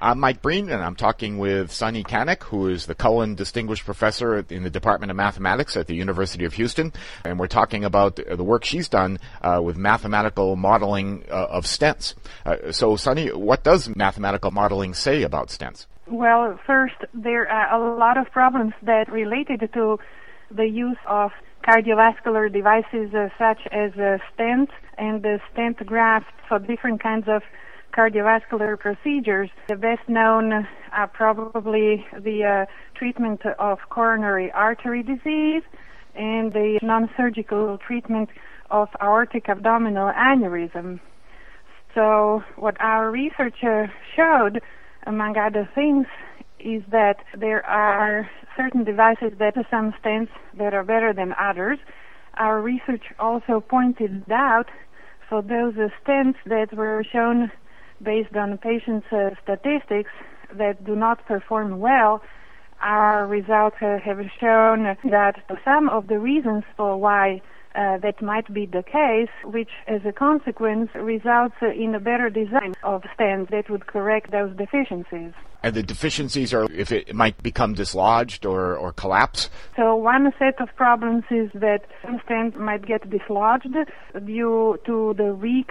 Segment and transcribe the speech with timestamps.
[0.00, 4.38] I'm Mike Breen, and I'm talking with Sonny Canic, who is the Cullen Distinguished Professor
[4.48, 6.92] in the Department of Mathematics at the University of Houston.
[7.24, 12.14] And we're talking about the work she's done uh, with mathematical modeling uh, of stents.
[12.46, 15.86] Uh, so, Sonny, what does mathematical modeling say about stents?
[16.06, 19.98] Well, first, there are a lot of problems that related to
[20.48, 21.32] the use of
[21.66, 27.42] cardiovascular devices uh, such as uh, stents and the stent grafts for different kinds of
[27.98, 29.50] cardiovascular procedures.
[29.66, 35.64] The best known are probably the uh, treatment of coronary artery disease
[36.14, 38.28] and the non-surgical treatment
[38.70, 41.00] of aortic abdominal aneurysm.
[41.94, 44.60] So what our research uh, showed,
[45.04, 46.06] among other things,
[46.60, 51.78] is that there are certain devices that are some stents that are better than others.
[52.34, 54.68] Our research also pointed out
[55.28, 57.50] for those stents that were shown
[58.02, 60.10] based on patients' uh, statistics
[60.54, 62.22] that do not perform well,
[62.80, 67.42] our results uh, have shown that some of the reasons for why
[67.74, 72.74] uh, that might be the case, which as a consequence results in a better design
[72.82, 75.32] of stents that would correct those deficiencies.
[75.62, 79.50] And the deficiencies are if it might become dislodged or, or collapse?
[79.76, 83.76] So one set of problems is that some stents might get dislodged
[84.24, 85.70] due to the weak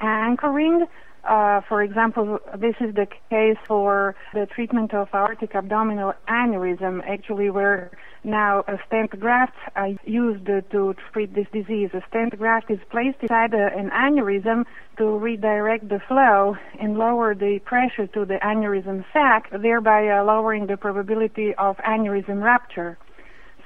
[0.00, 0.86] anchoring
[1.24, 7.48] uh, for example, this is the case for the treatment of aortic abdominal aneurysm, actually
[7.48, 7.90] where
[8.24, 11.90] now a stent graft are used to treat this disease.
[11.94, 14.64] A stent graft is placed inside an aneurysm
[14.98, 20.66] to redirect the flow and lower the pressure to the aneurysm sac, thereby uh, lowering
[20.66, 22.98] the probability of aneurysm rupture.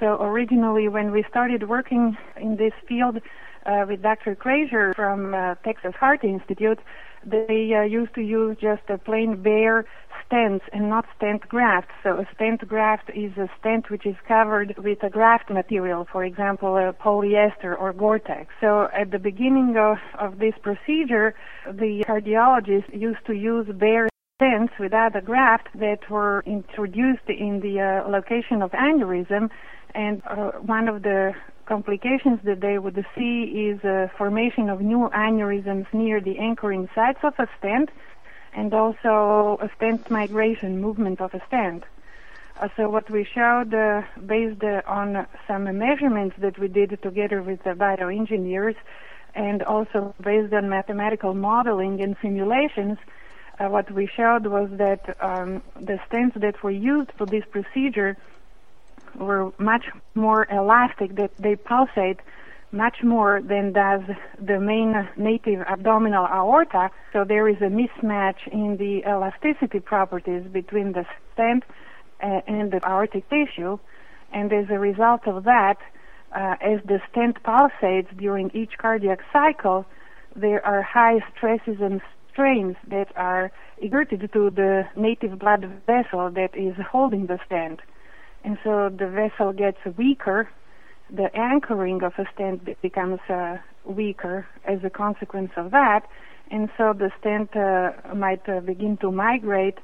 [0.00, 3.18] So originally, when we started working in this field
[3.64, 4.34] uh, with Dr.
[4.34, 6.78] Krajcer from uh, Texas Heart Institute,
[7.26, 9.84] they uh, used to use just a plain bare
[10.24, 11.88] stents and not stent graft.
[12.02, 16.24] So a stent graft is a stent which is covered with a graft material, for
[16.24, 18.52] example, a polyester or Gore-Tex.
[18.60, 21.34] So at the beginning of, of this procedure,
[21.66, 24.08] the cardiologist used to use bare
[24.40, 29.48] stents without a graft that were introduced in the uh, location of aneurysm
[29.94, 31.32] and uh, one of the
[31.66, 37.20] complications that they would see is a formation of new aneurysms near the anchoring sites
[37.22, 37.90] of a stent
[38.54, 41.84] and also a stent migration movement of a stent.
[42.60, 47.42] Uh, so what we showed uh, based uh, on some measurements that we did together
[47.42, 48.76] with the bioengineers
[49.34, 52.96] and also based on mathematical modeling and simulations,
[53.58, 58.16] uh, what we showed was that um, the stents that were used for this procedure
[59.16, 62.20] were much more elastic, that they pulsate
[62.74, 64.02] much more than does
[64.40, 66.90] the main native abdominal aorta.
[67.12, 71.62] So there is a mismatch in the elasticity properties between the stent
[72.22, 73.78] uh, and the aortic tissue.
[74.32, 75.76] And as a result of that,
[76.34, 79.86] uh, as the stent pulsates during each cardiac cycle,
[80.34, 82.00] there are high stresses and
[82.32, 87.80] strains that are exerted to the native blood vessel that is holding the stent
[88.44, 90.48] and so the vessel gets weaker.
[91.10, 96.02] The anchoring of a stent becomes uh, weaker as a consequence of that,
[96.50, 99.78] and so the stent uh, might uh, begin to migrate,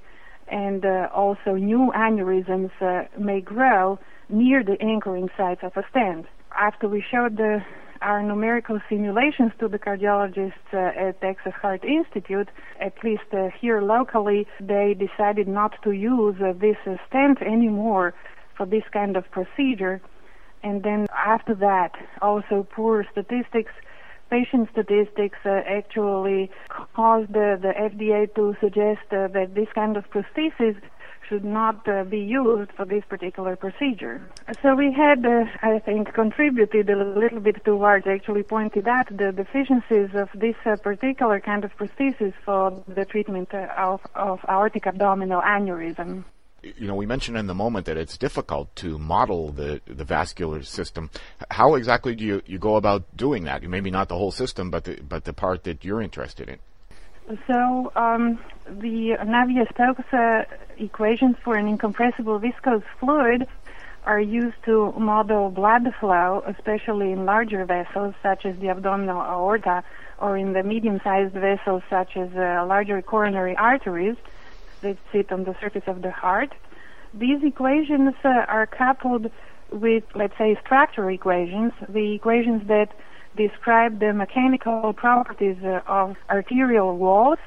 [0.49, 3.99] and uh, also new aneurysms uh, may grow
[4.29, 6.27] near the anchoring sites of a stent.
[6.59, 7.61] After we showed the
[8.03, 12.49] our numerical simulations to the cardiologists uh, at Texas Heart Institute,
[12.81, 13.25] at least
[13.61, 18.15] here locally, they decided not to use this stent anymore
[18.57, 20.01] for this kind of procedure.
[20.63, 23.73] And then after that, also poor statistics,
[24.31, 26.51] patient statistics uh, actually
[26.95, 30.77] caused uh, the FDA to suggest uh, that this kind of prosthesis
[31.31, 34.21] should not uh, be used for this particular procedure.
[34.63, 39.33] So we had, uh, I think, contributed a little bit towards actually pointed out the
[39.33, 45.41] deficiencies of this uh, particular kind of prosthesis for the treatment of, of aortic abdominal
[45.41, 46.25] aneurysm
[46.63, 50.63] you know, we mentioned in the moment that it's difficult to model the, the vascular
[50.63, 51.11] system.
[51.51, 53.63] How exactly do you, you go about doing that?
[53.63, 56.59] Maybe not the whole system, but the, but the part that you're interested in.
[57.47, 60.45] So um, the Navier-Stokes uh,
[60.79, 63.47] equations for an incompressible viscous fluid
[64.05, 69.85] are used to model blood flow, especially in larger vessels such as the abdominal aorta,
[70.19, 74.17] or in the medium-sized vessels such as uh, larger coronary arteries
[74.83, 76.53] that sit on the surface of the heart.
[77.15, 79.31] These equations uh, are coupled
[79.73, 82.93] with, let's say, structural equations, the equations that
[83.37, 87.39] describe the mechanical properties uh, of arterial walls,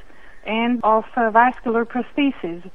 [0.46, 2.70] and of uh, vascular prosthesis.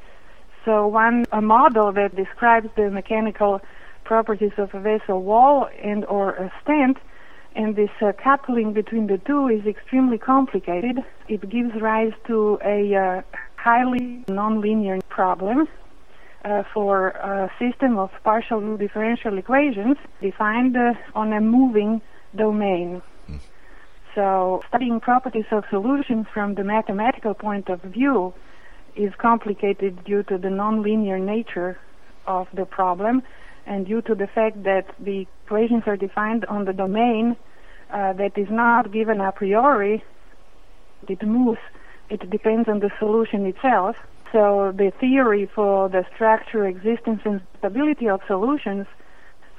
[0.64, 3.60] So one a model that describes the mechanical
[4.04, 6.98] properties of a vessel wall and or a stent
[7.54, 11.04] and this uh, coupling between the two is extremely complicated.
[11.28, 13.22] It gives rise to a uh,
[13.58, 15.66] highly nonlinear problem
[16.44, 22.00] uh, for a system of partial differential equations defined uh, on a moving
[22.36, 23.02] domain.
[23.28, 23.40] Mm.
[24.14, 28.32] So studying properties of solutions from the mathematical point of view
[28.96, 31.78] is complicated due to the nonlinear nature
[32.26, 33.22] of the problem
[33.66, 37.36] and due to the fact that the equations are defined on the domain
[37.92, 40.02] uh, that is not given a priori,
[41.08, 41.60] it moves,
[42.10, 43.96] it depends on the solution itself.
[44.32, 48.86] So the theory for the structure, existence, and stability of solutions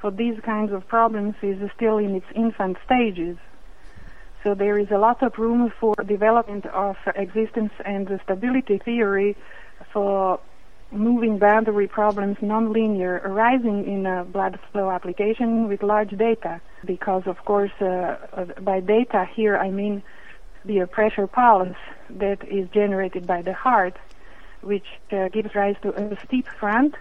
[0.00, 3.36] for these kinds of problems is still in its infant stages.
[4.42, 9.36] So there is a lot of room for development of existence and stability theory
[9.92, 10.40] for
[10.92, 16.60] moving boundary problems nonlinear arising in a blood flow application with large data.
[16.84, 20.02] Because of course, uh, uh, by data here I mean
[20.64, 21.76] the pressure pulse
[22.10, 23.96] that is generated by the heart,
[24.60, 26.94] which uh, gives rise to a steep front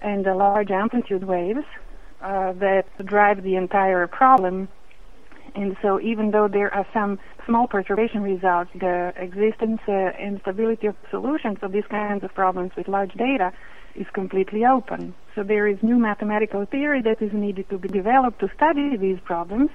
[0.00, 1.64] and a large amplitude waves
[2.20, 4.68] uh, that drive the entire problem
[5.54, 10.88] and so even though there are some small perturbation results, the existence uh, and stability
[10.88, 13.52] of solutions of these kinds of problems with large data
[13.94, 15.14] is completely open.
[15.34, 19.20] So there is new mathematical theory that is needed to be developed to study these
[19.20, 19.70] problems.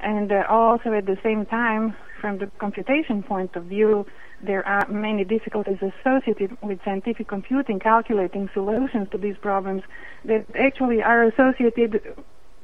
[0.00, 4.06] And uh, also at the same time, from the computation point of view,
[4.42, 9.82] there are many difficulties associated with scientific computing calculating solutions to these problems
[10.24, 12.02] that actually are associated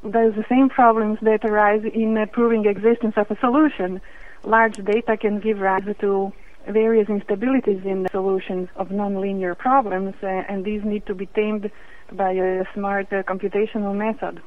[0.04, 4.00] there's the same problems that arise in uh, proving existence of a solution.
[4.42, 6.32] Large data can give rise to
[6.66, 11.70] various instabilities in the solutions of nonlinear problems, uh, and these need to be tamed
[12.12, 14.42] by a smart uh, computational method.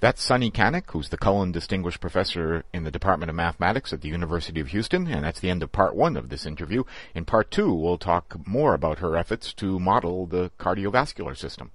[0.00, 4.08] That's Sunny Canic, who's the Cullen Distinguished Professor in the Department of Mathematics at the
[4.08, 6.84] University of Houston, and that's the end of part one of this interview.
[7.14, 11.72] In part two, we'll talk more about her efforts to model the cardiovascular system.